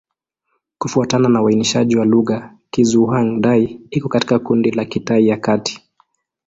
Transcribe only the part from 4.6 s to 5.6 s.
la Kitai ya